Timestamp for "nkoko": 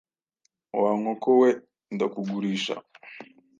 0.99-1.29